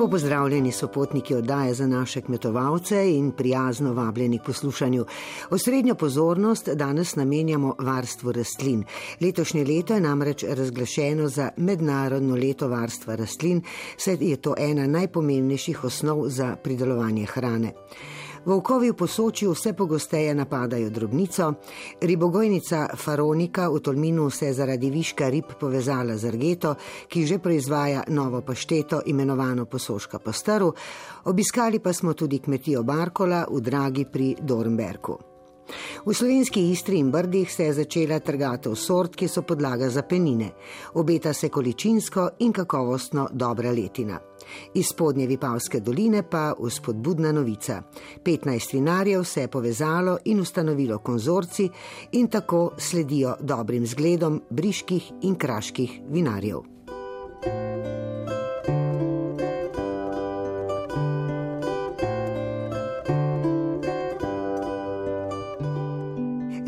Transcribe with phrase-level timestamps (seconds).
[0.00, 5.04] Lepo pozdravljeni so potniki oddaje za naše kmetovalce in prijazno vabljeni k poslušanju.
[5.50, 8.84] Osrednjo pozornost danes namenjamo varstvu rastlin.
[9.20, 13.62] Letošnje leto je namreč razglašeno za mednarodno leto varstva rastlin,
[13.96, 17.72] saj je to ena najpomembnejših osnov za pridelovanje hrane.
[18.44, 21.52] Volkovi v posočju vse pogosteje napadajo drobnico,
[22.00, 26.74] ribogojnica Faronika v Tolminu se je zaradi viška rib povezala z Argeto,
[27.08, 30.72] ki že proizvaja novo pašteto imenovano posoška postaru,
[31.24, 35.18] obiskali pa smo tudi kmetijo Barkola v Dragi pri Dornberku.
[36.06, 40.02] V slovenski Istri in Brdih se je začela trgata v sort, ki so podlaga za
[40.02, 40.50] penine.
[40.94, 44.29] Obeta se količinsko in kakovostno dobra letina.
[44.74, 47.82] Iz spodnje Vipavske doline pa vzpodbudna novica.
[48.24, 51.68] 15 vinarjev se je povezalo in ustanovilo konzorci
[52.12, 56.60] in tako sledijo dobrim zgledom briških in kraških vinarjev.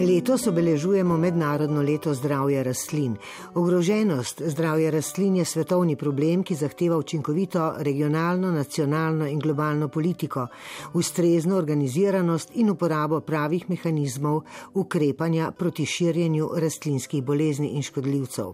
[0.02, 3.14] Letos obeležujemo mednarodno leto zdravja rastlin.
[3.54, 10.46] Ogroženost zdravja rastlin je svetovni problem, ki zahteva učinkovito regionalno, nacionalno in globalno politiko,
[10.94, 14.40] ustrezno organiziranost in uporabo pravih mehanizmov
[14.74, 18.50] ukrepanja proti širjenju rastlinskih bolezni in škodljivcev.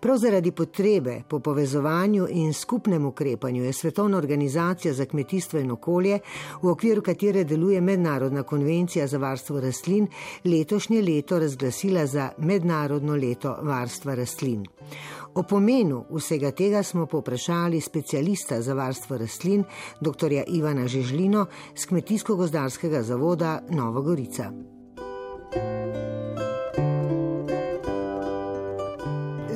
[0.00, 6.18] Prav zaradi potrebe po povezovanju in skupnem ukrepanju je Svetovna organizacija za kmetijstvo in okolje,
[6.62, 10.06] v okviru katere deluje Mednarodna konvencija za varstvo rastlin,
[10.44, 14.66] letos letošnje leto razglasila za mednarodno leto varstva rastlin.
[15.34, 19.64] O pomenu vsega tega smo poprašali specialista za varstvo rastlin,
[20.00, 20.32] dr.
[20.46, 24.52] Ivana Žežlino z Kmetijsko-gozdarskega zavoda Nova Gorica.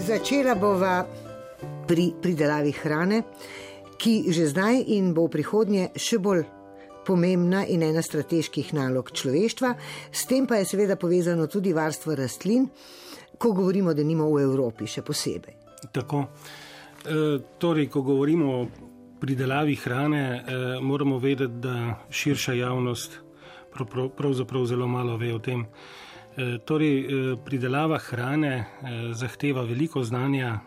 [0.07, 1.05] Začela bova
[1.89, 3.23] pri pridelavi hrane,
[3.99, 6.60] ki že zdaj in bo v prihodnje še bolj
[7.07, 9.75] pomembna in ena strateških nalog človeštva,
[10.13, 12.69] s tem pa je seveda povezano tudi varstvo rastlin,
[13.39, 15.57] ko govorimo, da nimo v Evropi še posebej.
[15.93, 16.27] Tako.
[17.01, 18.67] E, torej, ko govorimo o
[19.21, 23.21] pridelavi hrane, e, moramo vedeti, da širša javnost
[24.17, 25.65] pravzaprav zelo malo ve o tem.
[26.37, 28.65] E, torej, e, pridelava hrane e,
[29.15, 30.59] zahteva veliko znanja,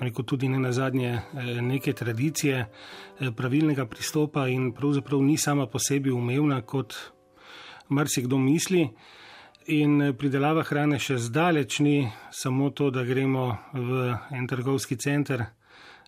[0.00, 2.66] rekel, tudi ne na zadnje eh, neke tradicije,
[3.20, 6.94] eh, pravilnega pristopa in pravzaprav ni sama po sebi umevna, kot
[7.88, 8.88] marsikdo misli.
[9.66, 15.44] In eh, pridelava hrane še zdaleč ni samo to, da gremo v en trgovski center,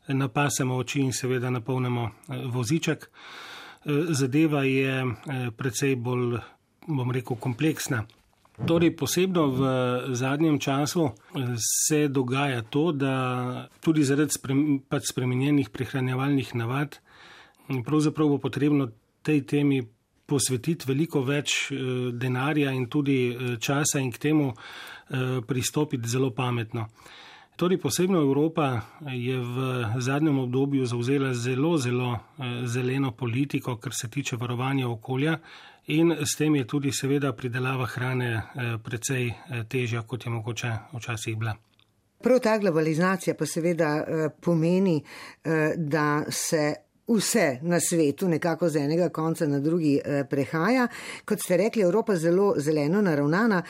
[0.08, 2.10] napasemo oči in seveda napolnimo
[2.50, 3.06] voziček.
[4.10, 5.04] Zadeva je
[5.58, 6.40] precej bolj,
[6.86, 8.02] bom rekel, kompleksna.
[8.52, 9.60] Torej, posebno v
[10.12, 16.98] zadnjem času eh, se dogaja to, da tudi zaradi sprem, pač spremenjenih prehranjevalnih navad,
[17.84, 18.90] pravzaprav bo potrebno
[19.24, 19.80] tej temi
[20.28, 24.52] posvetiti veliko več eh, denarja in tudi eh, časa in k temu
[25.44, 26.86] pristopiti zelo pametno.
[27.60, 28.80] Torej, posebno Evropa
[29.12, 29.56] je v
[30.00, 32.14] zadnjem obdobju zauzela zelo, zelo
[32.64, 35.36] zeleno politiko, kar se tiče varovanja okolja
[35.86, 40.72] in s tem je tudi seveda pridelava hrane eh, precej eh, težja, kot je mogoče
[40.92, 41.56] včasih bila.
[42.22, 45.02] Prav ta globalizacija pa seveda eh, pomeni,
[45.76, 46.74] da se
[47.08, 49.98] vse na svetu nekako z enega konca na drugi
[50.30, 50.86] prehaja.
[51.24, 53.62] Kot ste rekli, Evropa zelo zeleno naravnana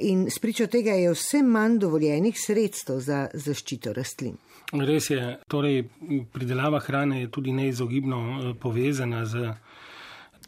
[0.00, 4.38] in spričo tega je vse manj dovoljenih sredstev za zaščito rastlin.
[4.72, 5.84] Res je, torej
[6.32, 9.52] pridelava hrane je tudi neizogibno povezana z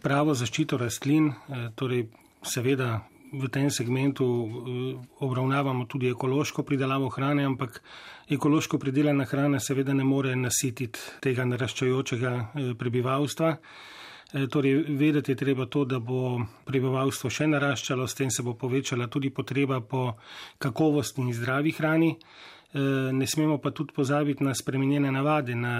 [0.03, 2.09] pravo zaščito rastlin, eh, torej
[2.43, 3.03] seveda
[3.33, 7.81] v tem segmentu eh, obravnavamo tudi ekološko pridelavo hrane, ampak
[8.29, 13.57] ekološko pridelana hrana seveda ne more nasititi tega naraščajočega eh, prebivalstva.
[14.32, 19.05] Torej, vedeti je treba to, da bo prebivalstvo še naraščalo, s tem se bo povečala
[19.12, 20.15] tudi potreba po
[20.56, 22.09] kakovostni in zdravi hrani.
[23.12, 25.75] Ne smemo pa tudi pozabiti na spremenjene navade, na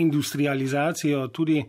[0.00, 1.60] industrializacijo, tudi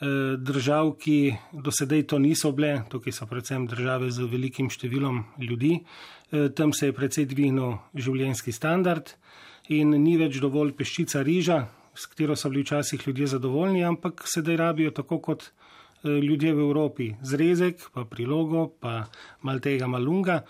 [0.00, 5.84] držav, ki do sedaj to niso bile, tukaj so predvsem države z velikim številom ljudi,
[6.32, 9.14] eh, tam se je precej dvignil življenjski standard
[9.68, 14.56] in ni več dovolj peščica riža, s katero so bili včasih ljudje zadovoljni, ampak sedaj
[14.56, 15.50] rabijo tako kot
[16.04, 19.06] eh, ljudje v Evropi, zrezek, pa prilogo, pa
[19.42, 20.44] mal tega malunga,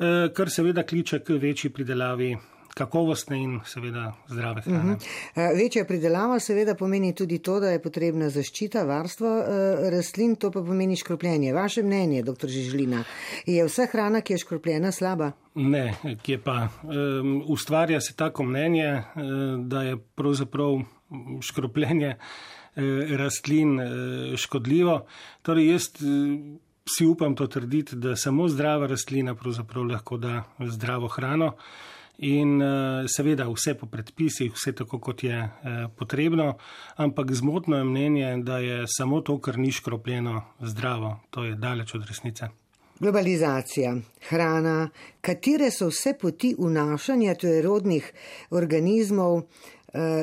[0.00, 2.30] kar seveda kliče k večji pridelavi
[2.74, 4.78] kakovostne in seveda zdrave hrane.
[4.78, 4.94] Uh mhm.
[5.34, 5.62] -huh.
[5.62, 9.28] Večja pridelava seveda pomeni tudi to, da je potrebna zaščita, varstvo
[9.90, 11.52] rastlin, to pa pomeni škropljenje.
[11.52, 12.46] Vaše mnenje, dr.
[12.46, 13.04] Žižlina,
[13.46, 15.32] je vsa hrana, ki je škropljena, slaba?
[15.54, 16.68] Ne, ki je pa.
[16.82, 19.02] Um, ustvarja se tako mnenje,
[19.58, 20.80] da je pravzaprav
[21.40, 22.16] škropljenje
[23.16, 23.80] rastlin
[24.36, 25.06] škodljivo.
[25.42, 25.82] Torej, jaz
[26.96, 31.52] si upam to trditi, da samo zdrava rastlina pravzaprav lahko da zdravo hrano.
[32.22, 32.60] In
[33.08, 35.38] seveda vse po predpisih, vse tako, kot je
[35.96, 36.54] potrebno,
[37.00, 41.20] ampak zmotno je mnenje, da je samo to, kar ni škropljeno, zdravo.
[41.30, 42.50] To je daleč od resnice.
[43.00, 43.94] Globalizacija,
[44.28, 44.90] hrana,
[45.24, 48.12] katere so vse poti vnašanja tujerodnih
[48.50, 49.42] organizmov,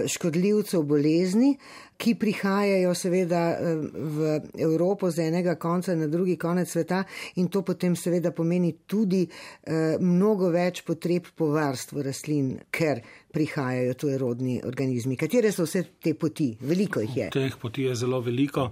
[0.07, 1.57] škodljivcev bolezni,
[1.97, 7.03] ki prihajajo seveda eh, v Evropo z enega konca na drugi konec sveta
[7.35, 13.01] in to potem seveda pomeni tudi eh, mnogo več potreb po varstvu rastlin, ker
[13.38, 15.17] prihajajo tuji rodni organizmi.
[15.19, 16.47] Katere so vse te poti?
[16.61, 17.27] Veliko jih je.
[17.35, 18.71] Teh poti je zelo veliko.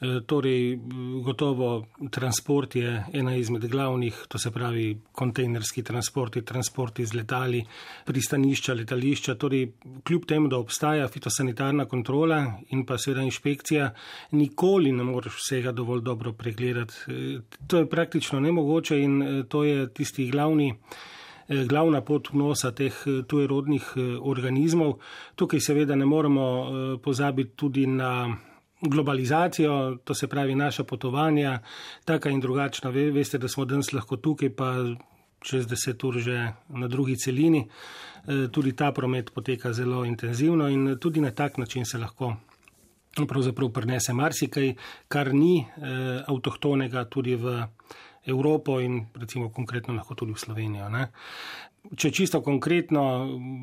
[0.00, 0.78] E, torej,
[1.24, 7.60] gotovo transport je ena izmed glavnih, to se pravi kontejnerski transporti, transporti z letali,
[8.04, 9.34] pristanišča, letališča.
[9.34, 9.66] Torej,
[10.04, 12.40] kljub temu, da obstaja fitosanitarna kontrola
[12.70, 13.90] in pa seveda inšpekcija,
[14.32, 16.94] nikoli ne moreš vsega dovolj dobro pregledati.
[17.08, 20.74] E, to je praktično nemogoče in e, to je tisti glavni.
[21.48, 22.94] E, glavna pot vnosa teh
[23.28, 24.98] tujerodnih organizmov.
[25.34, 26.46] Tukaj seveda ne moremo
[27.02, 28.36] pozabiti tudi na
[28.80, 31.58] globalizacijo, to se pravi naša potovanja,
[32.04, 32.90] taka in drugačna.
[32.90, 34.72] Veste, da smo danes lahko tukaj, pa
[35.40, 37.66] čez deset ur že na drugi celini.
[38.26, 42.36] Tudi ta promet poteka zelo intenzivno in tudi na tak način se lahko
[43.24, 44.74] pravzaprav prenese marsikaj,
[45.08, 47.62] kar ni eh, avtohtonega tudi v
[48.26, 50.90] Evropo in recimo konkretno lahko tudi v Slovenijo.
[50.92, 51.08] Ne.
[51.96, 53.02] Če čisto konkretno,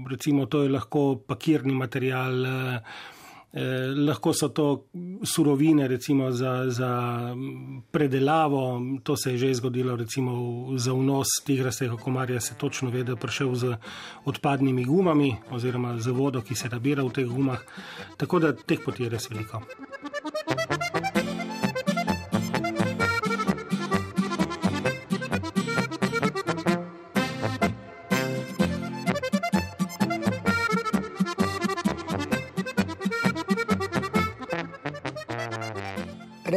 [0.10, 2.80] recimo to je lahko pakirni material, eh,
[3.54, 4.86] Eh, lahko so to
[5.24, 6.90] surovine recimo za, za
[7.92, 10.34] predelavo, to se je že zgodilo recimo
[10.78, 13.76] za vnos tigrastega komarja, se točno ve, da je prišel z
[14.26, 17.62] odpadnimi gumami oziroma z vodo, ki se nabira v teh gumah,
[18.18, 19.62] tako da teh poti je res veliko.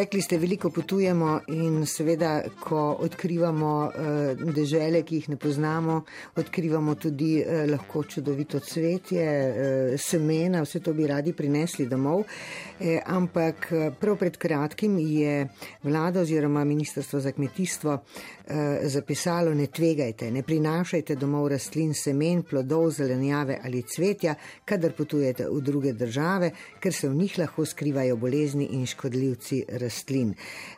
[0.07, 5.97] Rekli ste, veliko potujemo in seveda, ko odkrivamo uh, dežele, ki jih ne poznamo,
[6.39, 12.23] odkrivamo tudi uh, lahko čudovito cvetje, uh, semena, vse to bi radi prinesli domov.
[13.07, 15.47] Ampak prav pred kratkim je
[15.83, 17.95] vlada oziroma Ministrstvo za kmetijstvo
[18.83, 24.35] zapisalo, ne tvegajte, ne prinašajte domov rastlin, semen, plodov, zelenjave ali cvetja,
[24.69, 29.96] kadar potujete v druge države, ker se v njih lahko skrivajo bolezni in škodljivci rastlin.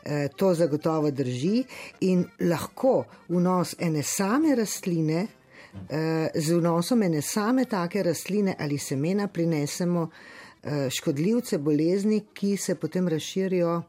[0.04, 1.64] E, to zagotovo drži
[2.00, 5.26] in lahko vnos ene same rastline,
[5.90, 10.08] e, z vnosom ene same take rastline ali semena prinesemo
[10.62, 13.82] e, škodljivce bolezni, ki se potem razširijo.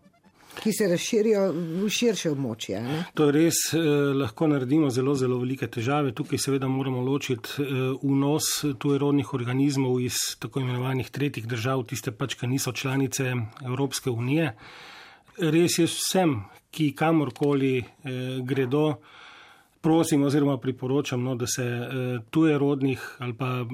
[0.59, 2.79] Ki se razširijo v širše območje.
[2.81, 2.97] Ne?
[3.15, 3.79] To res eh,
[4.17, 6.11] lahko naredimo zelo, zelo velike težave.
[6.17, 8.49] Tukaj seveda moramo ločiti eh, vnos
[8.81, 14.55] tujerodnih organizmov iz tako imenovanih tretjih držav, tiste pač, ki niso članice Evropske unije.
[15.39, 16.35] Res je vsem,
[16.71, 18.99] ki kamorkoli eh, gredo,
[19.81, 23.65] prosim oziroma priporočam, no, da se eh, tuje rodnih ali pa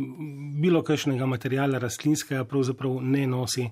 [0.62, 3.70] bilo kakšnega materijala rastlinskega pravzaprav ne nosi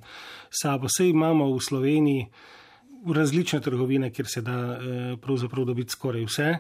[0.50, 0.90] sabo.
[0.90, 2.26] Vse imamo v Sloveniji
[3.12, 6.56] različne trgovine, kjer se da eh, pravzaprav dobiti skoraj vse.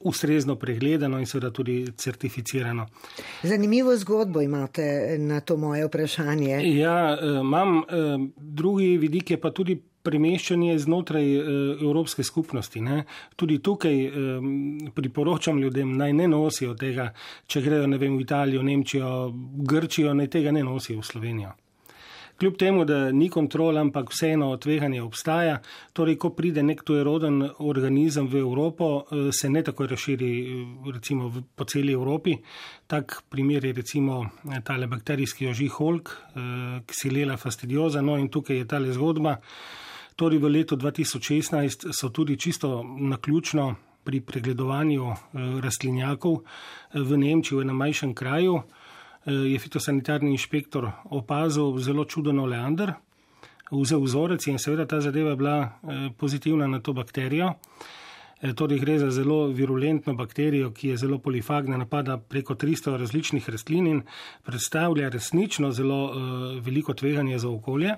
[0.00, 2.86] Ustrezno pregledano in seveda tudi certificirano.
[3.42, 6.76] Zanimivo zgodbo imate na to moje vprašanje.
[6.76, 7.82] Ja, eh, imam eh,
[8.36, 11.48] drugi vidik, je pa tudi premeščanje znotraj uh,
[11.80, 12.80] Evropske skupnosti.
[12.80, 13.04] Ne.
[13.36, 14.52] Tudi tukaj um,
[14.94, 17.12] priporočam ljudem, naj ne nosijo tega,
[17.46, 19.32] če grejo vem, v Italijo, Nemčijo,
[19.68, 21.52] Grčijo, naj tega ne nosijo v Slovenijo.
[22.42, 25.60] Kljub temu, da ni kontrol, ampak vseeno tveganje obstaja,
[25.94, 30.30] torej, ko pride nek tujeroden organizem v Evropo, eh, se ne tako razširi
[30.94, 32.34] recimo, po celi Evropi.
[32.86, 34.26] Tak primer je recimo
[34.64, 36.16] tale bakterijski ožih holk,
[36.86, 39.38] ksilela fastidioza, no in tukaj je tale zgodba.
[40.16, 45.16] Torej, v letu 2016 so tudi čisto naključno pri pregledovanju eh,
[45.62, 52.38] rastlinjakov eh, v Nemčiji, v enem manjšem kraju, eh, je fitosanitarni inšpektor opazil zelo čuden
[52.38, 52.94] oleander,
[53.72, 55.80] vzel vzorec in seveda ta zadeva je bila
[56.18, 57.54] pozitivna na to bakterijo.
[58.42, 63.86] Torej gre za zelo virulentno bakterijo, ki je zelo polifagna, napada preko 300 različnih rastlin
[63.86, 64.02] in
[64.44, 66.12] predstavlja resnično zelo
[66.60, 67.96] veliko tveganje za okolje.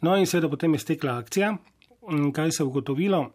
[0.00, 1.56] No in seveda potem je stekla akcija.
[2.32, 3.30] Kaj se je ugotovilo?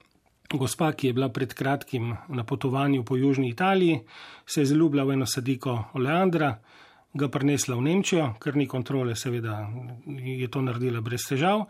[0.54, 4.00] Gospa, ki je bila pred kratkim na potovanju po Južni Italiji,
[4.46, 6.52] se je zaljubila v eno sadiko oleandra,
[7.14, 9.56] ga prinesla v Nemčijo, ker ni kontrole, seveda
[10.06, 11.66] je to naredila brez težav,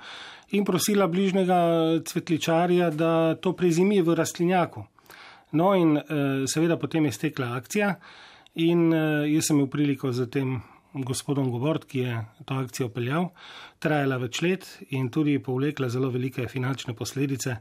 [0.51, 1.57] in prosila bližnjega
[2.03, 4.85] cvetličarja, da to prezimi v rastlinjaku.
[5.55, 5.99] No in
[6.47, 7.95] seveda potem je stekla akcija
[8.55, 10.57] in jaz sem imel priliko z tem
[11.03, 13.29] gospodom Govord, ki je to akcijo peljal,
[13.79, 17.57] trajala več let in tudi povlekla zelo velike finančne posledice.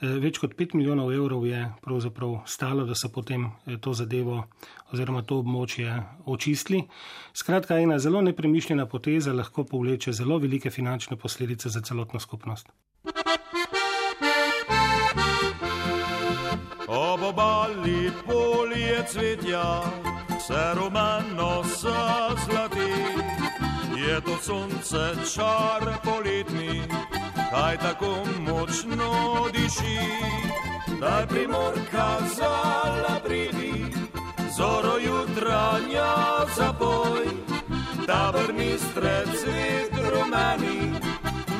[0.00, 3.50] Več kot 5 milijonov evrov je pravzaprav stalo, da so potem
[3.84, 4.44] to zadevo
[4.92, 5.92] oziroma to območje
[6.26, 6.84] očistili.
[7.36, 12.72] Skratka, ena zelo nepremišljena poteza lahko povleče zelo velike finančne posledice za celotno skupnost.
[16.88, 19.82] Ob obali polje cvetja
[20.48, 21.98] se rumeno se
[22.44, 22.92] zlati,
[23.96, 26.82] je to sonce čar poletni,
[27.50, 29.12] kaj tako močno
[29.52, 29.98] diši,
[31.00, 33.84] da je primorka zala pridi,
[34.56, 36.14] zoro jutranja
[36.56, 37.26] zapoj,
[38.06, 40.92] ta vrni stred cvet rumeni,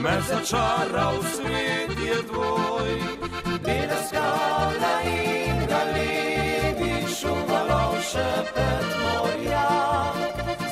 [0.02, 2.90] me začaral svet je tvoj.
[3.64, 6.37] Bela skala in galini,
[7.98, 9.68] šumalo še pet morja,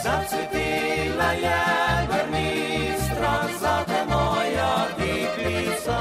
[0.02, 1.62] zacvetila je
[2.10, 6.00] vrnistra, zate moja deklica.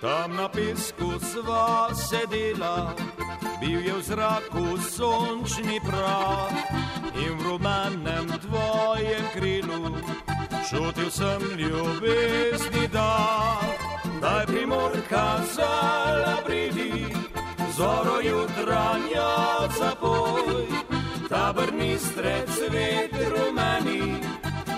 [0.00, 2.94] Tam na pesku sva sedela,
[3.62, 6.50] bil je v zraku sončni prah
[7.14, 10.02] in v rumenem tvojem krilu
[10.66, 13.62] čutil sem ljubezni da.
[14.20, 17.06] Daj primorka zala pridi,
[17.76, 19.30] zoro jutranja
[19.78, 20.66] zapoj,
[21.28, 24.18] tabrni stred svet rumeni,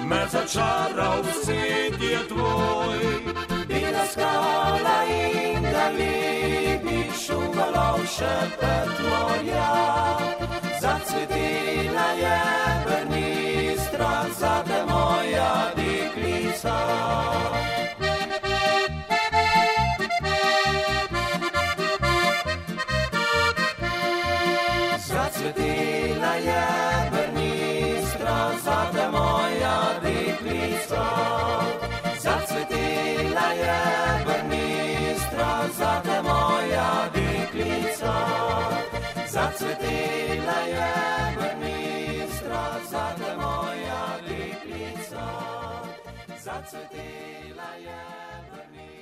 [0.05, 3.13] me začaral svet je tvoj.
[7.95, 9.71] Šumalo še pet morja,
[10.81, 12.39] zacvetila je
[12.87, 16.77] vrnistra, zate moja deklica.
[25.09, 26.65] Zacvetila je
[27.13, 31.05] vrnistra, zate moja deklica.
[32.19, 34.04] Zacvetila je
[39.35, 40.93] Zacvetila je
[41.37, 43.35] vrnistra, zate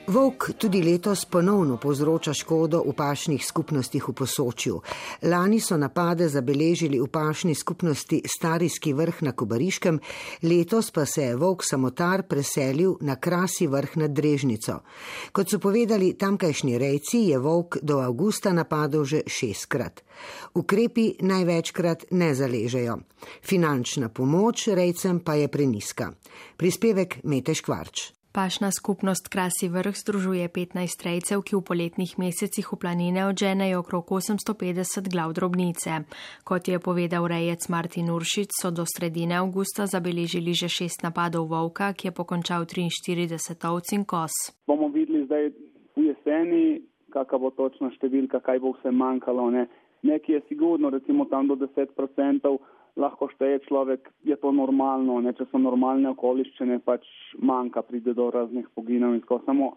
[0.07, 4.81] Volk tudi letos ponovno povzroča škodo v pašnih skupnostih v posočju.
[5.23, 10.01] Lani so napade zabeležili v pašni skupnosti Starijski vrh na Kobariškem,
[10.43, 14.81] letos pa se je volk samotar preselil na krasi vrh nad Drežnico.
[15.33, 20.03] Kot so povedali tamkajšnji rejci, je volk do avgusta napadel že šestkrat.
[20.55, 22.99] Ukrepi največkrat ne zaležejo.
[23.43, 26.13] Finančna pomoč rejcem pa je preniska.
[26.57, 28.15] Prispevek Meteš Kvarč.
[28.31, 34.15] Pašna skupnost Krasi vrh združuje 15 rejcev, ki v poletnih mesecih v planine odženejo okrog
[34.15, 36.07] 850 glav drobnice.
[36.47, 41.91] Kot je povedal rejec Martin Uršič, so do sredine avgusta zabeležili že šest napadov volka,
[41.99, 44.55] ki je pokončal 43 ovc in kos.
[44.63, 45.51] Bomo videli zdaj
[45.99, 46.79] v jeseni,
[47.11, 49.51] kakva bo točna številka, kaj bo vse manjkalo.
[49.51, 49.67] Ne?
[50.07, 52.63] Nekje je sigurno, recimo tam do 10 odstotkov
[52.97, 57.07] lahko šteje človek, je to normalno, ne, če so normalne okoliščine, pač
[57.41, 59.41] manjka, pride do raznih poginov in tako.
[59.47, 59.73] Samo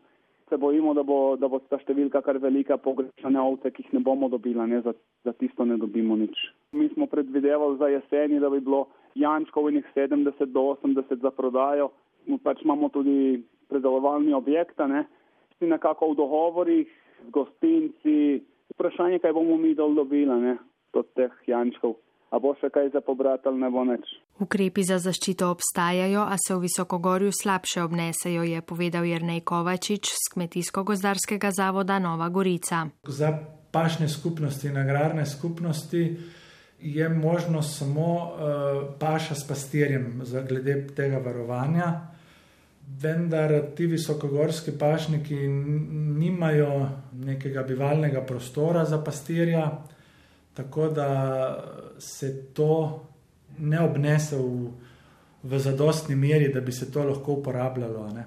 [0.49, 4.03] se bojimo, da bo, da bo ta številka kar velika pogrešane ovce, ki jih ne
[4.05, 4.93] bomo dobila, ne, za,
[5.25, 6.35] za tisto ne dobimo nič.
[6.75, 11.89] Mi smo predvidevali za jeseni, da bi bilo jančkovih 70 do 80 za prodajo,
[12.43, 13.39] pač imamo tudi
[13.71, 15.05] predelovalni objekt, ne,
[15.55, 16.87] si nekako v dogovorih
[17.25, 18.43] z gostinci,
[18.75, 20.59] vprašanje, kaj bomo mi dol dobila, ne,
[20.93, 21.95] od teh jančkov
[22.29, 24.05] a bo še kaj za pobrati ali ne bo nič.
[24.39, 30.33] Ukrepi za zaščito obstajajo, a se v Visokogorju slabše obnesejo, je povedal Jrnej Kovačič z
[30.33, 32.87] Kmetijsko-gozdarskega zavoda Nova Gorica.
[33.07, 33.31] Za
[33.71, 36.03] pašne skupnosti in agrarne skupnosti
[36.79, 38.29] je možno samo uh,
[38.99, 42.15] paša s pastirjem za glede tega varovanja.
[43.01, 45.35] vendar ti visokogorski pašniki
[46.19, 49.71] nimajo nekega bivalnega prostora za pastirja,
[50.53, 51.09] tako da
[51.99, 53.05] se to
[53.57, 54.71] ne obnese v,
[55.43, 58.09] v zadostni meri, da bi se to lahko uporabljalo.
[58.13, 58.25] Ne.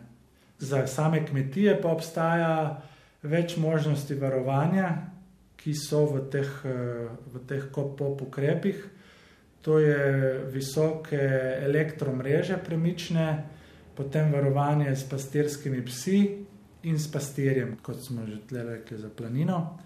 [0.58, 2.82] Za same kmetije pa obstaja
[3.22, 4.90] več možnosti varovanja,
[5.58, 6.50] ki so v teh,
[7.34, 8.84] v teh pop ukrepih.
[9.66, 11.18] To je visoke
[11.66, 13.26] elektromreže premične,
[13.98, 16.20] potem varovanje s pastirskimi psi
[16.86, 19.78] in s pastirjem, kot smo že tle rekli za planino.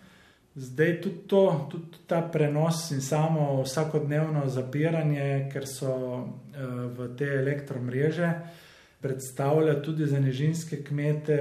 [0.54, 6.26] Zdaj tudi, to, tudi ta prenos in samo vsakodnevno zapiranje, ker so uh,
[6.92, 8.28] v te elektromreže,
[9.00, 11.38] predstavlja tudi za nižinske kmete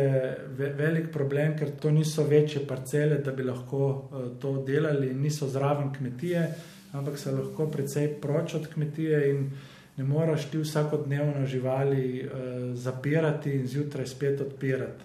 [0.55, 5.49] ve, velik problem, ker to niso večje parcele, da bi lahko uh, to delali, niso
[5.51, 6.47] zraven kmetije,
[6.95, 9.49] ampak se lahko precej proč od kmetije in
[9.97, 12.31] ne moreš ti vsakodnevno živali uh,
[12.79, 15.03] zapirati in zjutraj spet odpirati.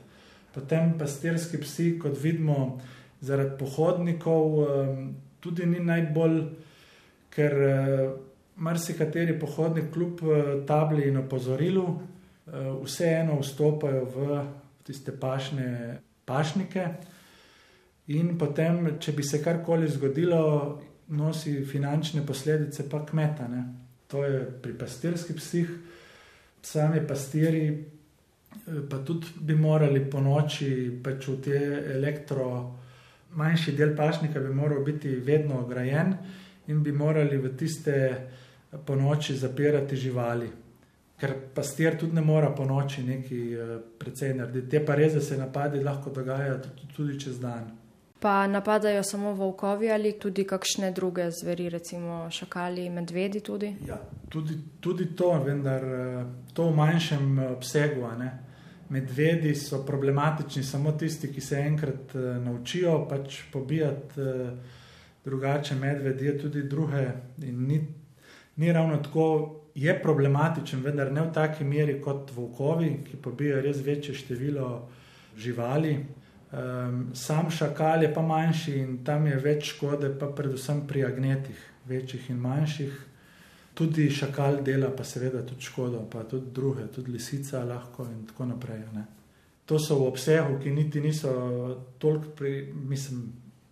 [0.55, 2.79] Potem pastirski psi, kot vidimo,
[3.21, 4.61] zaradi pohodnikov,
[5.41, 6.41] tudi ni najbolj,
[7.37, 8.13] ker uh,
[8.57, 14.41] marsikateri pohodnik, kljub uh, tabli in opozorilu, uh, vseeno vstopajo v
[14.87, 16.87] tiste pašne pašnike.
[18.15, 20.43] In potem, če bi se karkoli zgodilo,
[21.17, 23.49] nosi finančne posledice, pa kmeta.
[23.51, 23.65] Ne?
[24.11, 25.71] To je pri pastirskih psih,
[26.63, 31.61] sami pastiri, eh, pa tudi bi morali po noči pač v te
[31.95, 32.51] elektro,
[33.37, 36.15] manjši del pašnika bi moral biti vedno ograjen
[36.67, 37.97] in bi morali v tiste
[38.87, 40.51] po noči zapirati živali.
[41.21, 44.69] Ker pastir tudi ne more po noči nekaj eh, precej narediti.
[44.71, 47.71] Te pa res, da se napadi lahko dogajajo tudi, tudi čez dan.
[48.21, 53.75] Pa napadajo samo volkovi ali tudi kakšne druge zveri, recimo šakali, medvedi tudi?
[53.87, 58.05] Ja, tudi, tudi to, vendar eh, to v manjšem eh, obsegu.
[58.89, 64.51] Medvedi so problematični samo tisti, ki se enkrat uh, naučijo pač pobijati, uh,
[65.25, 67.09] drugače medvedi je tudi druge.
[67.39, 67.81] Ni,
[68.57, 69.27] ni ravno tako,
[69.75, 74.69] je problematičen, vendar ne v taki meri kot volkovi, ki pobijajo res večje število
[75.37, 75.99] živali.
[76.53, 81.59] Um, sam šakal je pa manjši in tam je več škode, pa predvsem pri agnetih,
[81.85, 82.95] večjih in manjših.
[83.77, 88.47] Tudi šakal dela, pa seveda tudi škodo, pa tudi druge, tudi lisica lahko in tako
[88.49, 88.81] naprej.
[88.95, 89.05] Ne.
[89.67, 91.31] To so v obsegu, ki niti niso
[91.99, 93.27] toliko, pri, mislim,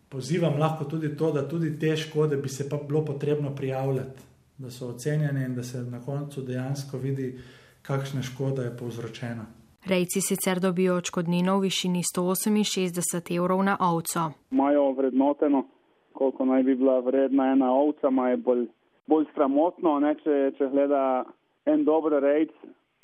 [0.09, 4.23] pozivam lahko tudi to, da tudi te škode bi se pa bilo potrebno prijavljati,
[4.59, 7.39] da so ocenjene in da se na koncu dejansko vidi,
[7.83, 9.47] kakšna škoda je povzročena.
[9.87, 14.31] Rejci sicer dobijo očkodnino v višini 168 evrov na ovco.
[14.51, 15.67] Imajo vrednoteno,
[16.13, 18.67] koliko naj bi bila vredna ena ovca, je bolj,
[19.11, 21.25] bolj sramotno, ne, če, če gleda
[21.71, 22.53] en dober rejc,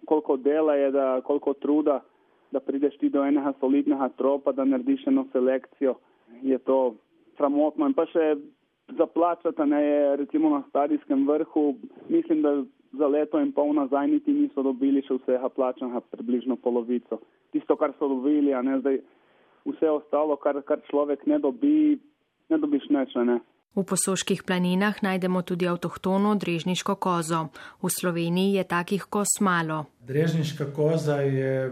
[0.08, 2.00] koliko dela je, da, koliko truda,
[2.50, 5.94] da prideš ti do enega solidnega tropa, da narediš eno selekcijo.
[6.42, 6.96] Je to
[7.36, 8.34] sramotno in pa še
[8.98, 9.82] zaplačati, ne,
[10.16, 11.74] recimo na starijskem vrhu,
[12.08, 12.54] mislim, da
[12.92, 17.20] za leto in pol nazaj niti niso dobili še vsega plačanega, približno polovico.
[17.54, 18.98] Tisto, kar so dobili, a ne zdaj
[19.68, 21.98] vse ostalo, kar, kar človek ne dobi,
[22.50, 23.14] ne dobiš neč.
[23.14, 23.38] Ne.
[23.74, 27.48] V posoških planinah najdemo tudi avtohtono drežniško kozo.
[27.82, 29.84] V Sloveniji je takih koz malo.
[30.06, 31.70] Drežniška koza je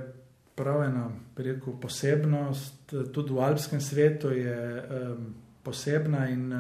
[0.55, 6.55] prav ena rekel, posebnost, tudi v alpskem svetu je um, posebna in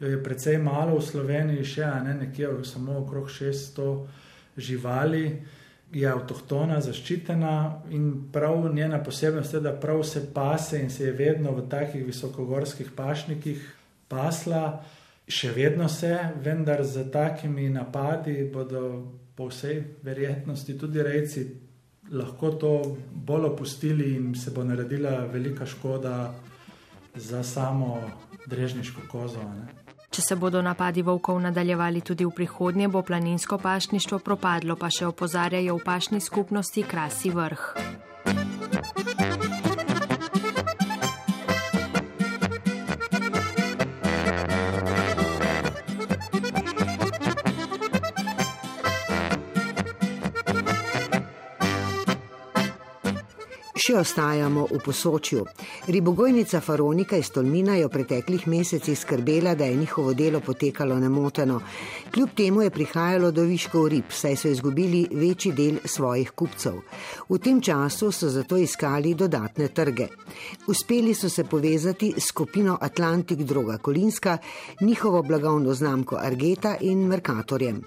[0.00, 4.06] jo je precej malo v Sloveniji, še ne, nekje samo okrog 600
[4.56, 5.24] živali,
[5.92, 7.54] je avtohtona, zaščitena
[7.94, 12.06] in prav njena posebnost je, da prav se pase in se je vedno v takih
[12.06, 13.75] visokogorskih pašnikih
[14.08, 14.80] pasla,
[15.28, 18.82] še vedno se, vendar z takimi napadi bodo
[19.36, 21.46] po vsej verjetnosti tudi rejci
[22.10, 26.34] lahko to bolj opustili in se bo naredila velika škoda
[27.14, 28.00] za samo
[28.46, 29.42] drežniško kozo.
[29.42, 29.66] Ne.
[30.10, 35.06] Če se bodo napadi volkov nadaljevali tudi v prihodnje, bo planinsko pašništvo propadlo, pa še
[35.06, 38.15] opozarjajo v pašni skupnosti Krasi vrh.
[53.86, 55.44] Še ostajamo v posočju.
[55.94, 61.60] Ribogojnica Faronika iz Tolmina je v preteklih mesecih skrbela, da je njihovo delo potekalo nemoteno.
[62.10, 66.80] Kljub temu je prihajalo do viškov rib, saj so izgubili večji del svojih kupcev.
[67.28, 70.08] V tem času so zato iskali dodatne trge.
[70.66, 74.38] Uspeli so se povezati s skupino Atlantik Droga Kolinska,
[74.80, 77.82] njihovo blagovno znamko Argeta in Merkatorjem.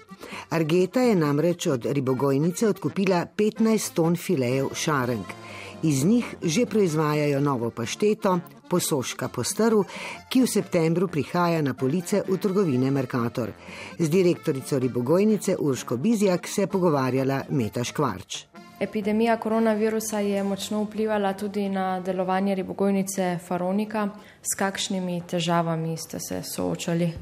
[0.50, 5.36] Argeta je namreč od ribogojnice odkupila 15 ton filejev šarenk.
[5.82, 8.38] Iz njih že proizvajajo novo pašteto,
[8.70, 9.80] posoška postrv,
[10.28, 13.52] ki v septembru prihaja na police v trgovine Merkator.
[13.98, 18.44] Z direktorico ribogojnice Urško Bizjak se je pogovarjala Meta Škvarč.
[18.80, 24.08] Epidemija koronavirusa je močno vplivala tudi na delovanje ribogojnice Faronika.
[24.42, 27.12] S kakšnimi težavami ste se soočali?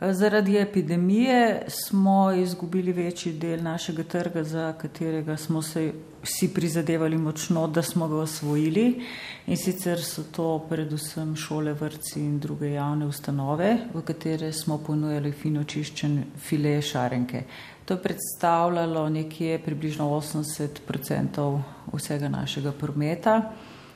[0.00, 7.66] Zaradi epidemije smo izgubili večji del našega trga, za katerega smo se vsi prizadevali močno,
[7.66, 9.04] da smo ga osvojili.
[9.46, 15.32] In sicer so to predvsem šole, vrtci in druge javne ustanove, v katere smo ponujali
[15.32, 17.42] fino čiščen file šarenke.
[17.84, 21.60] To je predstavljalo nekje približno 80%
[21.92, 23.40] vsega našega prometa,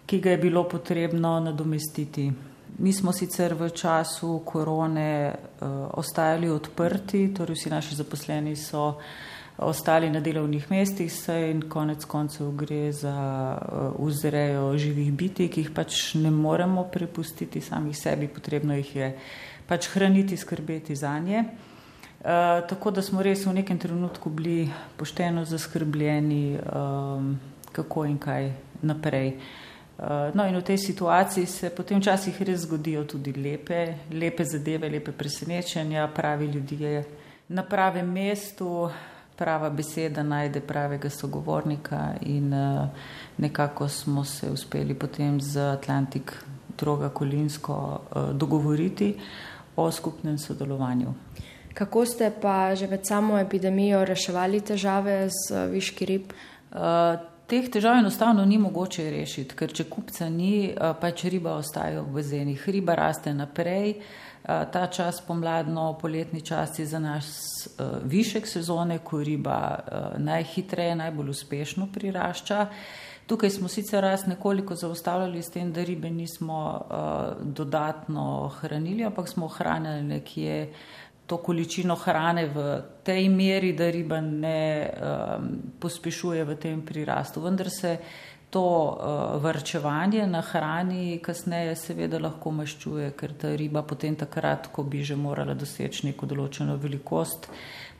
[0.06, 2.32] ki ga je bilo potrebno nadomestiti.
[2.78, 8.96] Mi smo sicer v času korone uh, ostajali odprti, torej vsi naši zaposleni so
[9.58, 15.66] ostali na delovnih mestih, saj in konec koncev gre za uh, vzrejo živih biti, ki
[15.66, 19.10] jih pač ne moremo prepustiti samih sebi, potrebno jih je
[19.68, 21.44] pač hraniti, skrbeti za nje.
[22.22, 27.36] Uh, tako da smo res v nekem trenutku bili pošteno zaskrbljeni, um,
[27.72, 29.36] kako in kaj naprej.
[29.36, 29.71] Uh, Eh,
[30.34, 35.12] no, in v tej situaciji se potem včasih res zgodijo tudi lepe, lepe zadeve, lepe
[35.12, 37.04] presenečenja, pravi ljudje
[37.48, 38.90] na pravem mestu,
[39.36, 42.88] prava beseda najde pravega sogovornika in uh,
[43.38, 46.32] nekako smo se uspeli potem z Atlantik
[46.78, 49.14] droga Kolinsko uh, dogovoriti
[49.76, 51.14] o skupnem sodelovanju.
[51.74, 56.32] Kako ste pa že med samo epidemijo reševali težave z viški rib?
[57.52, 62.14] Teh težav enostavno ni mogoče rešiti, ker če kupca ni, eh, pač riba ostaja v
[62.14, 63.90] bazenih, riba raste naprej.
[63.90, 67.28] Eh, ta čas, pomladno, poletni čas je za nas
[67.66, 69.84] eh, višek sezone, ko riba
[70.16, 72.66] najhitreje, najbolj uspešno prirašča.
[73.26, 76.80] Tukaj smo sicer rast nekoliko zaustavljali s tem, da ribe nismo
[77.42, 80.72] dodatno hranili, ampak smo ohranjali nekje
[81.26, 85.48] to količino hrane v tej meri, da riba ne um,
[85.80, 87.40] pospešuje v tem prirastu.
[87.40, 87.96] Vendar se
[88.50, 94.84] to uh, vrčevanje na hrani kasneje seveda lahko maščuje, ker ta riba potem takrat, ko
[94.84, 97.48] bi že morala doseči neko določeno velikost,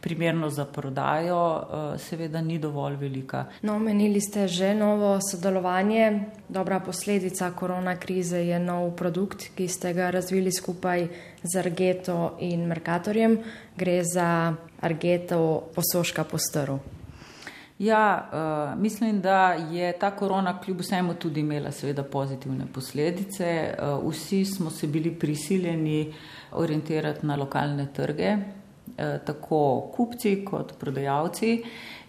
[0.02, 3.44] primerno za prodajo, uh, seveda ni dovolj velika.
[3.62, 6.20] No, omenili ste že novo sodelovanje.
[6.48, 11.06] Dobra posledica korona krize je nov produkt, ki ste ga razvili skupaj
[11.42, 13.38] z Argeto in Merkatorjem.
[13.76, 16.82] Gre za Argeto posoška postrv.
[17.78, 23.74] Ja, uh, mislim, da je ta korona kljub vsemu tudi imela seveda pozitivne posledice.
[23.78, 26.14] Uh, vsi smo se bili prisiljeni
[26.52, 28.36] orientirati na lokalne trge,
[28.96, 31.62] tako kupci kot prodajalci.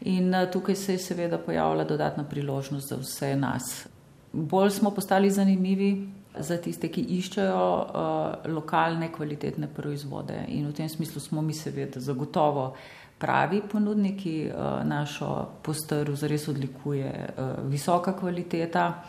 [0.06, 3.88] In uh, tukaj se je seveda pojavila dodatna priložnost za vse nas.
[4.34, 6.08] Bolj smo postali zanimivi
[6.40, 10.46] za tiste, ki iščejo uh, lokalne kvalitetne proizvode.
[10.48, 12.74] In v tem smislu smo mi seveda zagotovo
[13.18, 19.04] pravi ponudniki, uh, našo postrv zares odlikuje uh, visoka kvaliteta,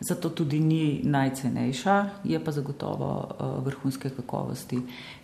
[0.00, 4.78] zato tudi ni najcenejša, je pa zagotovo uh, vrhunske kakovosti.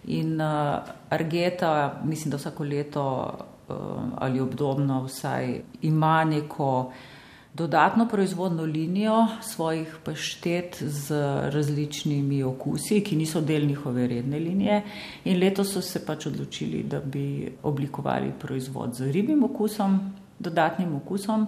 [0.04, 0.78] In uh,
[1.10, 3.34] Argeta, mislim, da vsako leto
[3.68, 3.76] uh,
[4.16, 6.92] ali obdobno vsaj ima neko
[7.54, 11.14] dodatno proizvodno linijo svojih paštet z
[11.50, 14.82] različnimi okusi, ki niso del njihove redne linije.
[15.24, 20.00] In letos so se pač odločili, da bi oblikovali proizvod z ribjim okusom,
[20.38, 21.46] dodatnim okusom.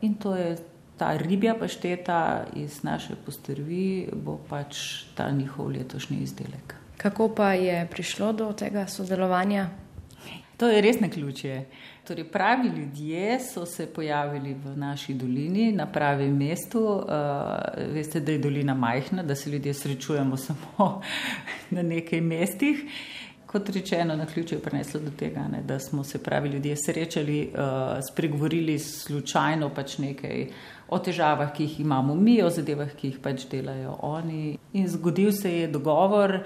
[0.00, 0.56] In to je
[1.02, 6.74] ta ribja pašteta iz naše postrvi, bo pač ta njihov letošnji izdelek.
[6.96, 9.66] Kako pa je prišlo do tega sodelovanja?
[10.56, 11.64] To je res na ključje.
[12.06, 16.84] Torej, pravi ljudje so se pojavili v naši dolini, na pravem mestu.
[16.86, 17.02] Uh,
[17.94, 21.02] veste, da je dolina majhna, da se ljudje srečujemo samo
[21.74, 22.84] na nekaj mestih.
[23.46, 27.50] Kot rečeno, na ključje je prineslo do tega, ne, da smo se pravi ljudje srečali,
[27.54, 30.46] uh, spregovorili slučajno pač nekaj
[30.92, 34.58] o težavah, ki jih imamo mi, o zadevah, ki jih pač delajo oni.
[34.76, 36.38] In zgodil se je dogovor,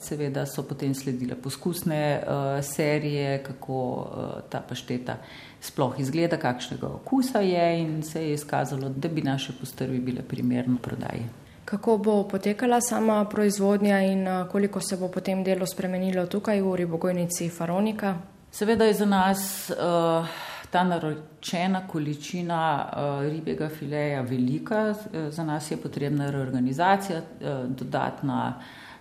[0.00, 5.18] seveda so potem sledile poskusne uh, serije, kako uh, ta pašteta
[5.60, 10.78] sploh izgleda, kakšnega okusa je in se je izkazalo, da bi naše postrvi bile primerno
[10.82, 11.28] prodaji.
[11.64, 16.76] Kako bo potekala sama proizvodnja in uh, koliko se bo potem delo spremenilo tukaj v
[16.84, 18.16] ribogojnici Faronika?
[18.50, 20.26] Seveda je za nas uh,
[20.70, 24.94] ta naročena količina uh, ribjega fileja velika,
[25.30, 28.54] za nas je potrebna reorganizacija, uh, dodatna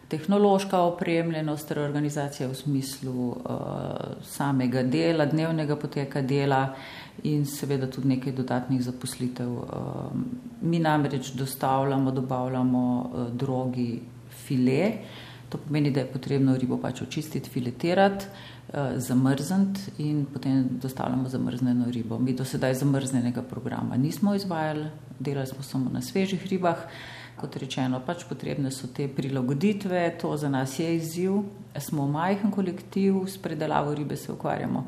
[0.10, 3.36] tehnološka opremljenost, reorganizacija v smislu
[4.26, 6.64] samega dela, dnevnega poteka dela
[7.24, 9.52] in seveda tudi nekaj dodatnih zaposlitev.
[10.62, 14.02] Mi namreč dostavljamo, dobavljamo drogi
[14.48, 14.92] file,
[15.50, 18.26] to pomeni, da je potrebno ribo pač očistiti, filetirati.
[18.74, 22.20] Eh, zamrzniti in potem dostavljamo zamrznjeno ribo.
[22.20, 24.86] Mi do sedaj zamrznjenega programa nismo izvajali,
[25.20, 26.78] delali smo samo na svežih ribah.
[27.36, 31.42] Kot rečeno, pač potrebne so te prilagoditve, to za nas je izziv.
[31.80, 34.88] Smo majhen kolektiv, s predelavo ribe se ukvarjamo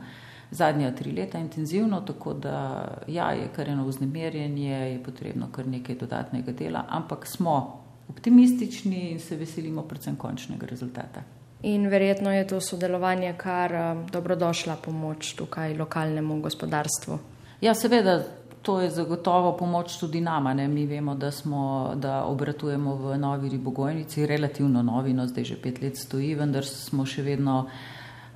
[0.51, 5.95] zadnja tri leta intenzivno, tako da ja, je kar eno vznemirjenje, je potrebno kar nekaj
[5.95, 11.40] dodatnega dela, ampak smo optimistični in se veselimo predvsem končnega rezultata.
[11.63, 17.19] In verjetno je to sodelovanje kar eh, dobrodošla pomoč tukaj lokalnemu gospodarstvu.
[17.61, 18.23] Ja, seveda,
[18.61, 20.53] to je zagotovo pomoč tudi nama.
[20.53, 20.67] Ne?
[20.67, 25.81] Mi vemo, da, smo, da obratujemo v novi ribogojnici, relativno novi, no zdaj že pet
[25.81, 27.67] let stoji, vendar smo še vedno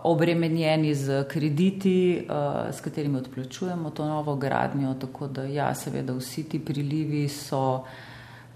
[0.06, 4.94] obremenjeni z krediti, uh, s katerimi odplačujemo to novo gradnjo.
[5.02, 7.86] Tako da, ja, seveda, vsi ti prilivi so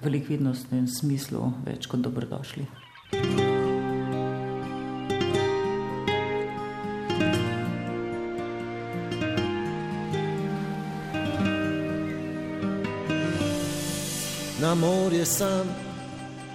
[0.02, 2.68] v likvidnostnem smislu več kot dobrodošli.
[3.10, 3.49] Thank you.
[14.80, 15.68] Na morje sam,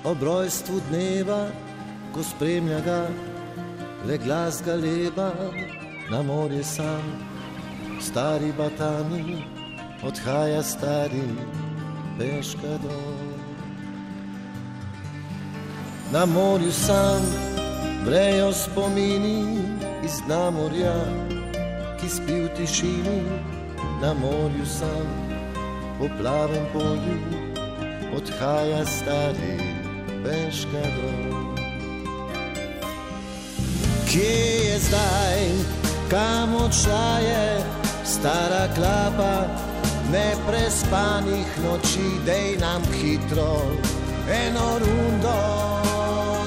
[0.05, 1.49] ob rojstvu dneva,
[2.15, 3.09] ko spremlja ga
[4.07, 5.31] le glas galeba,
[6.11, 7.03] na morje sam,
[8.01, 9.45] stari batami,
[10.03, 11.29] odhaja stari
[12.19, 13.21] peška dol.
[16.13, 17.23] Na morju sam
[18.05, 19.59] brejo spomini
[20.05, 20.97] iz dna morja,
[22.01, 23.21] ki spi v tišini,
[24.01, 25.09] na morju sam,
[25.99, 27.44] po plavem polju
[28.17, 29.59] odhaja stari
[30.25, 31.45] peškador.
[34.09, 35.41] Kje je zdaj,
[36.11, 37.65] kam odšla je?
[38.05, 39.47] Stara klapa,
[40.13, 43.59] neprespanih noči, dej nam hitro,
[44.29, 45.41] eno rundo,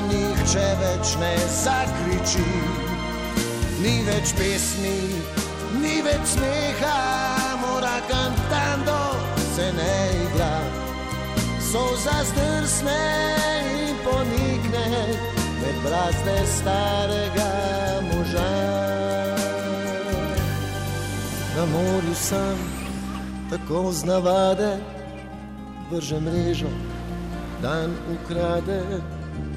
[0.08, 2.48] nihče več ne zakriči,
[3.84, 4.98] ni več pesmi,
[5.82, 6.98] ni več smeha,
[7.66, 9.02] mora cantando
[9.56, 10.87] se ne igra
[11.72, 13.04] so zazdrsne
[13.88, 14.88] in ponikne
[15.62, 17.52] med brazde starega
[18.10, 18.52] moža.
[21.56, 22.58] Na morju sam
[23.50, 24.78] tako znavade,
[25.92, 26.72] vrže mrežo,
[27.62, 28.82] dan ukrade,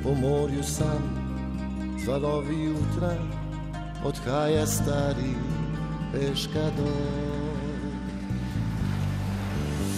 [0.03, 1.03] po morju sam,
[2.05, 3.15] zvalovi jutra,
[4.05, 5.35] odhaja stari
[6.13, 6.91] peška do.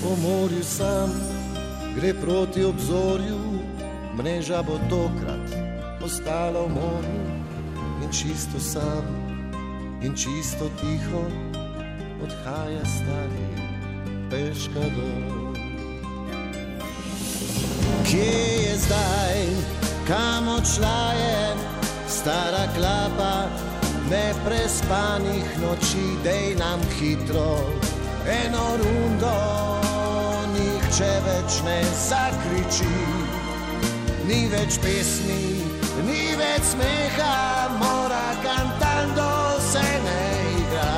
[0.03, 1.32] Po morju sam,
[1.97, 3.39] gre proti obzorju,
[4.17, 5.47] mreža bo tokrat
[6.05, 7.23] ostala v morju.
[8.03, 9.05] In čisto sam
[10.03, 11.25] in čisto tiho
[12.23, 13.49] odhaja stari
[14.31, 15.55] peška dol.
[18.05, 18.35] Kje
[18.67, 19.39] je zdaj,
[20.09, 21.55] kam odšla je
[22.09, 23.47] stara klapa
[24.11, 27.57] neprespanih noči, dej nam hitro
[28.27, 29.82] eno rundo
[30.93, 32.97] če več ne zakriči.
[34.29, 35.45] Ni več pesmi,
[36.07, 37.37] ni več smeha,
[37.81, 39.29] mora cantando
[39.71, 40.25] se ne
[40.59, 40.91] igra.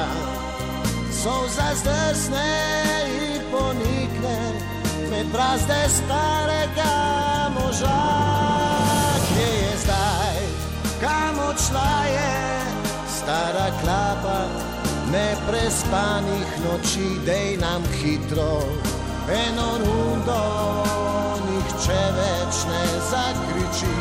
[1.14, 2.48] So zazdrsne
[3.20, 4.38] in ponikne
[5.12, 6.90] med brazde starega
[7.54, 8.00] moža.
[9.28, 10.42] Kje je zdaj,
[11.04, 12.34] kam odšla je
[13.20, 14.42] stara klapa,
[15.14, 18.50] neprespanih noči, dej nam hitro
[19.30, 20.40] eno rundo,
[21.46, 23.94] nihče več ne zakriči.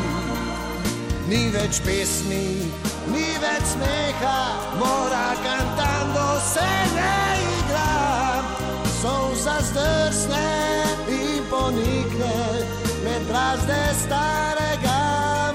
[1.28, 2.70] Ni več pesmi,
[3.08, 4.40] ni več smeha,
[4.80, 7.16] mora cantando se ne
[7.56, 8.42] igra.
[9.00, 10.44] So zazdrsne
[11.08, 12.36] in ponikne
[13.04, 15.00] med brazde starega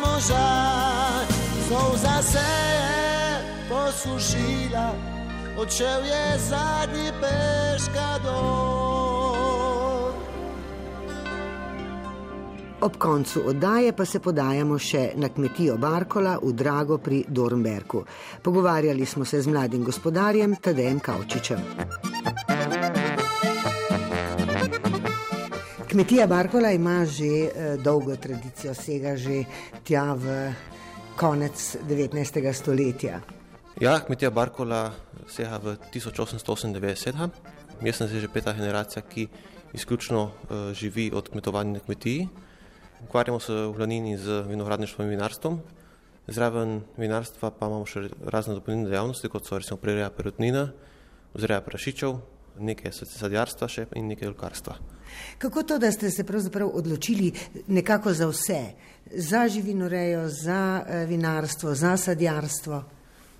[0.02, 0.50] moža.
[1.70, 2.50] So zase
[3.70, 4.90] posušila,
[5.58, 8.10] odšel je zadnji peška
[12.82, 18.06] Ob koncu oddaje pa se podajamo še na kmetijo Barkola v Drago pri Dornberku.
[18.44, 21.60] Pogovarjali smo se z mladim gospodarjem Tadejem Kavčičem.
[25.92, 29.44] Kmetija Barkola ima že eh, dolgo tradicijo, sega že
[29.84, 30.54] tja v
[31.20, 32.54] konec 19.
[32.54, 33.20] stoletja.
[33.82, 34.94] Ja, kmetija Barkola
[35.28, 37.28] sega v 1898.
[37.84, 39.28] Jaz sem že peta generacija, ki
[39.74, 42.28] izključno uh, živi od kmetovanja na kmetiji.
[43.04, 45.60] Ukvarjamo se v Lanini z vinogradništvom in vinarstvom.
[46.28, 50.68] Zraven vinarstva pa imamo še razne dopolnilne dejavnosti, kot so recimo prereja perutnina,
[51.34, 52.20] vzreja prašičev,
[52.60, 54.76] nekaj sadjarstva še in nekaj olkarstva.
[55.42, 57.32] Kako to, da ste se pravzaprav odločili
[57.68, 58.60] nekako za vse,
[59.10, 62.82] za živinorejo, za eh, vinarstvo, za sadjarstvo?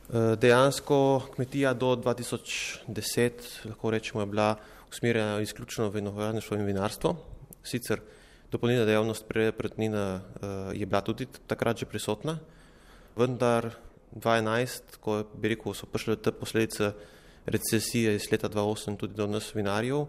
[0.10, 4.56] Eh, dejansko kmetija do 2010, lahko rečemo, je bila
[4.90, 7.14] usmerjena izključno v vinogradništvo in vinarstvo.
[7.64, 8.02] Sicer
[8.52, 12.40] dopolnilna dejavnost prednina eh, je bila tudi takrat že prisotna,
[13.16, 13.76] vendar
[14.16, 16.94] 2011, ko bi rekel, so prišle te posledice
[17.46, 20.08] recesije iz leta 2008 tudi do nas vinarjev,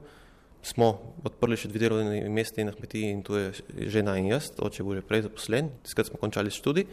[0.63, 3.53] smo odprli še dve delovne mesti na kmetiji in tu je
[3.89, 6.87] žena in jaz, oče bo že prej zaposlen, takrat smo končali študij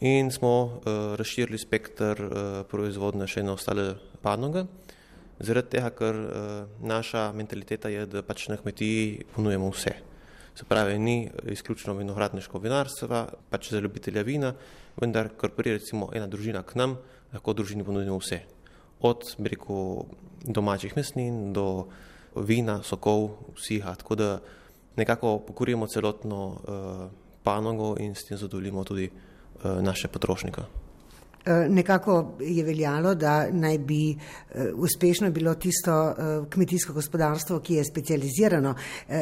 [0.00, 2.30] in smo uh, razširili spektr uh,
[2.70, 4.64] proizvodne še na ostale panoge.
[5.38, 6.30] Zaradi tega, ker uh,
[6.80, 10.07] naša mentaliteta je, da pač na kmetiji ponujemo vse.
[10.58, 14.52] Se pravi, ni izključno vinogradniško vinarstvo, pač za ljubitelja vina,
[14.98, 16.96] vendar, ker prije recimo ena družina k nam,
[17.32, 18.40] lahko družini ponudimo vse.
[19.06, 20.02] Od rekel,
[20.42, 21.86] domačih mesnin do
[22.34, 24.32] vina, sokov, vsiha, tako da
[24.98, 27.06] nekako pokorimo celotno uh,
[27.46, 29.10] panogo in s tem zadovoljimo tudi
[29.58, 30.62] Eh, naše potrošnike.
[31.48, 36.14] Eh, nekako je veljalo, da naj bi eh, uspešno bilo tisto
[36.50, 38.74] kmetijsko gospodarstvo, ki je specializirano.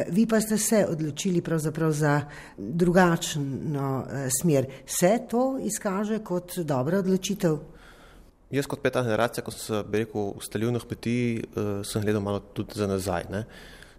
[0.09, 2.21] Vi pa ste se odločili pravzaprav za
[2.57, 4.05] drugačno
[4.41, 4.65] smer.
[4.85, 7.57] Se to izkaže kot dobra odločitev?
[8.51, 11.43] Jaz kot peta generacija, ko sem se rekel ustalil na kmetiji,
[11.83, 13.23] sem gledal malo tudi za nazaj.
[13.31, 13.45] Ne?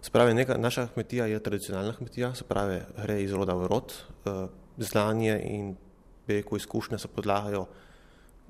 [0.01, 3.93] Spravi, neka, naša kmetija je tradicionalna kmetija, se pravi, gre iz roda v rod,
[4.77, 5.75] znanje in
[6.27, 7.65] rekel, izkušnje se podlagajo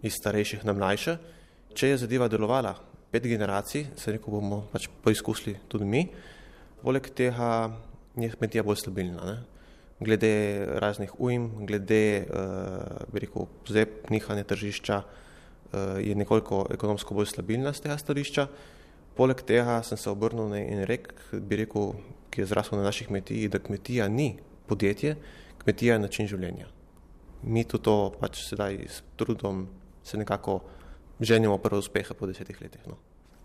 [0.02, 1.18] iz starejših na mlajše.
[1.76, 2.76] Če je zadeva delovala
[3.12, 6.04] pet generacij, se rekel, bomo pač poizkusili tudi mi.
[6.84, 7.70] Poleg tega
[8.20, 9.26] je kmetija bolj stabilna.
[9.26, 9.38] Ne?
[10.00, 10.32] Glede
[10.80, 17.88] raznih ujm, glede uh, rekel, zeb, nihanja tržišča, uh, je nekoliko ekonomsko bolj stabilna z
[17.88, 18.48] tega stališča.
[19.18, 21.94] Poleg tega sem se obrnil in rekel, bi rekel,
[22.30, 24.36] ki je zrasel na naših kmetiji, da kmetija ni
[24.70, 25.18] podjetje,
[25.66, 26.70] kmetija je način življenja
[27.44, 29.68] mi tudi to pač sedaj s trudom
[30.04, 30.60] se nekako
[31.20, 32.82] ženimo prve uspehe po desetih letih.
[32.88, 32.98] No.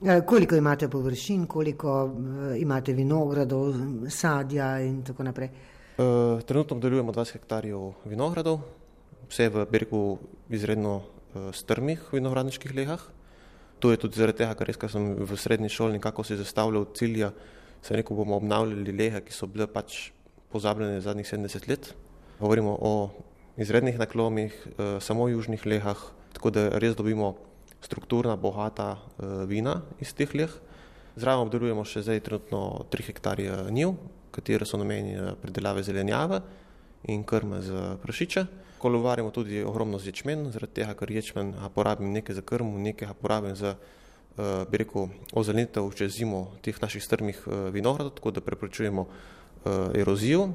[0.05, 3.75] Ja, koliko imate površin, koliko uh, imate vinogradov,
[4.11, 5.49] sadja in tako naprej?
[5.99, 8.61] Uh, trenutno obdelujemo 20 hektarjev vinogradov,
[9.31, 10.19] vse v Bergu
[10.51, 13.01] izredno uh, strmih vinogradniških lehah.
[13.79, 17.31] To je tudi zaradi tega, ker res, sem v srednji šoli nekako si zastavljal cilja,
[17.83, 20.11] se rekel, bomo obnavljali lehe, ki so bile pač
[20.53, 21.95] pozabljene zadnjih 70 let.
[22.41, 22.93] Govorimo o
[23.57, 25.99] izrednih naklomih, eh, samo južnih lehah,
[26.33, 27.35] tako da res dobimo
[27.81, 30.51] strukturna, bogata eh, vina iz teh leh.
[31.17, 33.95] Zraven obdelujemo še zdaj trenutno 3 hektarje njiv,
[34.35, 36.41] katere so namenjene predelave zelenjave
[37.07, 38.47] in krme za prašiče.
[38.83, 43.55] Kolovarjamo tudi ogromno z ječmen, zaradi tega, ker ječmen porabim nekaj za krmo, nekaj porabim
[43.57, 47.39] za uh, bi rekel, ozelenitev čez zimo teh naših strmih
[47.73, 49.07] vinogradov, tako da preprečujemo
[49.95, 50.51] erozijo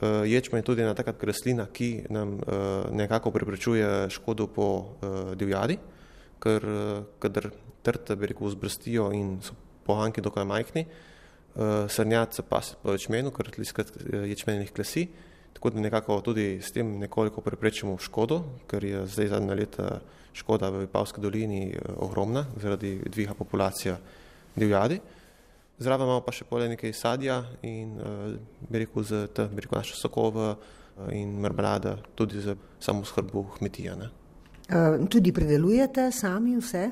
[0.00, 5.34] Uh, ječmen je tudi ena taka rastlina, ki nam uh, nekako preprečuje škodo po uh,
[5.36, 5.76] divjadi,
[6.40, 6.64] ker
[7.20, 7.50] kadar
[7.84, 9.52] trte, bi rekel, zbrstijo in so
[9.84, 10.86] pohanki dokaj majhni,
[11.88, 15.08] srnjat se pas po ječmenu, ker tliskrat ječmenih klasi,
[15.52, 20.00] tako da nekako tudi s tem nekoliko preprečimo škodo, ker je zdaj zadnja leta
[20.32, 23.98] škoda v Vipavski dolini ogromna zaradi dviga populacija
[24.56, 25.00] divjadi.
[25.80, 28.34] Uh, Zraven imamo pa še polje nekaj sadja in uh,
[28.68, 30.58] bi rekel te, bi rekel naše sokove uh,
[31.16, 33.94] in marmelade, tudi za samo skrbo kmetija.
[33.96, 36.82] Uh, tudi predelujete sami vse?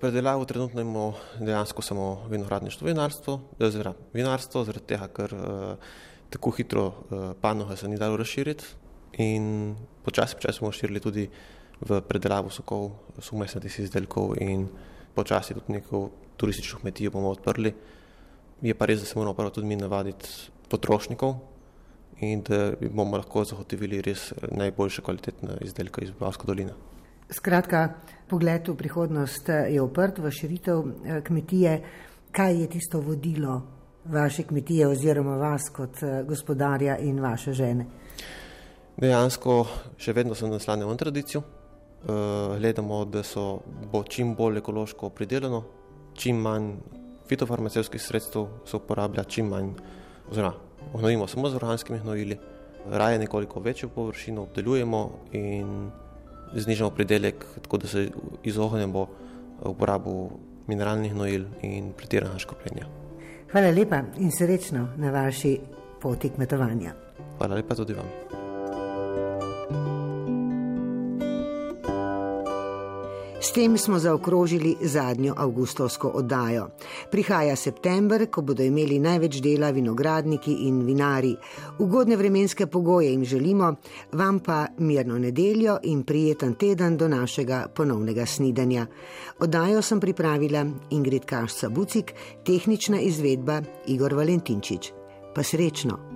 [0.00, 1.10] Predelavo trenutno imamo
[1.44, 5.92] dejansko samo vinogradništvo, vinarstvo, oziroma vinarstvo, zaradi tega, ker uh,
[6.32, 8.64] tako hitro uh, panoga se ni dalo razširiti
[9.26, 9.74] in
[10.04, 11.26] počasi, počasi smo širili tudi
[11.84, 12.88] v predelavo sokov,
[13.20, 14.64] sumesnatih izdelkov in
[15.12, 16.02] počasi tudi neko
[16.40, 17.74] turistično kmetijo bomo odprli.
[18.62, 20.28] Je pa res, da se moramo prvo tudi mi navaditi
[20.68, 21.34] potrošnikov
[22.20, 26.72] in da bomo lahko zagotovili res najboljše kvalitetne izdelke iz Bavske doline.
[27.30, 27.88] Skratka,
[28.30, 31.80] pogled v prihodnost je oprt, v širitev eh, kmetije.
[32.32, 33.62] Kaj je tisto vodilo
[34.04, 37.86] vaše kmetije oziroma vas kot eh, gospodarja in vaše žene?
[38.96, 39.66] Dejansko
[40.00, 41.42] še vedno se naslanjamo na tradicijo.
[42.06, 43.58] Gledamo, da so,
[43.92, 45.62] bo čim bolj ekološko pridelano,
[46.14, 46.68] čim manj
[47.28, 49.72] fitofarmacevskih sredstev se uporablja, čim manj,
[50.30, 50.54] oziroma
[50.94, 52.38] gnojimo samo z organskimi gnojili,
[52.90, 55.90] raje nekoliko večjo površino obdelujemo in
[56.54, 58.10] znižamo pridelek, tako da se
[58.44, 59.06] izognemo
[59.62, 60.30] uporabu
[60.66, 62.86] mineralnih gnojil in pretiranega škropljenja.
[63.52, 65.58] Hvala lepa in srečno na vaši
[66.02, 66.94] poti kmetovanja.
[67.38, 68.35] Hvala lepa tudi vam.
[73.46, 76.64] S tem smo zaokrožili zadnjo avgustovsko oddajo.
[77.10, 81.30] Prihaja september, ko bodo imeli največ dela vinogradniki in vinari.
[81.78, 83.74] Ugodne vremenske pogoje jim želimo,
[84.12, 88.86] vam pa mirno nedeljo in prijeten teden do našega ponovnega snidanja.
[89.38, 92.12] Oddajo sem pripravila Ingrid Kašca Bucik,
[92.44, 94.92] tehnična izvedba Igor Valentinčič.
[95.34, 96.15] Pa srečno!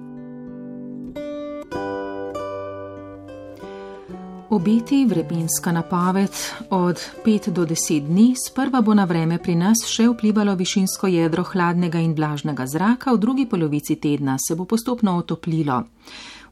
[4.51, 6.31] Obeti vremenska napoved
[6.71, 11.45] od 5 do 10 dni, sprva bo na vreme pri nas še vplivalo višinsko jedro
[11.47, 15.85] hladnega in vlažnega zraka, v drugi polovici tedna se bo postopno otoplilo.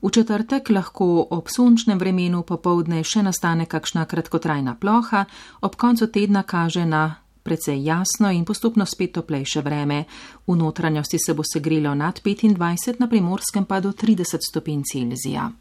[0.02, 5.24] V četrtek lahko ob sončnem vremenu popovdne še nastane kakšna kratkotrajna ploha,
[5.66, 10.04] ob koncu tedna kaže na precej jasno in postopno spet toplejše vreme.
[10.46, 15.50] V notranjosti se bo segrelo nad 25, na primorskem pa do 30 stopinj Celzija.